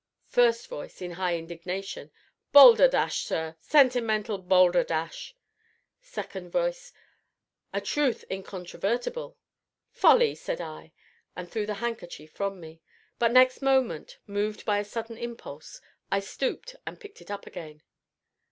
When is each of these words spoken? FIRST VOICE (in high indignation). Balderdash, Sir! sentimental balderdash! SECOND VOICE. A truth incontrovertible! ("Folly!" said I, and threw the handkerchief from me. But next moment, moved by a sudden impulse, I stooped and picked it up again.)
FIRST 0.29 0.67
VOICE 0.67 0.99
(in 1.03 1.11
high 1.11 1.37
indignation). 1.37 2.09
Balderdash, 2.51 3.19
Sir! 3.23 3.55
sentimental 3.59 4.39
balderdash! 4.39 5.35
SECOND 6.01 6.51
VOICE. 6.51 6.91
A 7.71 7.81
truth 7.81 8.25
incontrovertible! 8.27 9.37
("Folly!" 9.91 10.33
said 10.33 10.59
I, 10.59 10.91
and 11.35 11.47
threw 11.51 11.67
the 11.67 11.75
handkerchief 11.85 12.31
from 12.31 12.59
me. 12.59 12.81
But 13.19 13.31
next 13.31 13.61
moment, 13.61 14.17
moved 14.25 14.65
by 14.65 14.79
a 14.79 14.85
sudden 14.85 15.19
impulse, 15.19 15.79
I 16.11 16.19
stooped 16.19 16.75
and 16.87 16.99
picked 16.99 17.21
it 17.21 17.29
up 17.29 17.45
again.) 17.45 17.83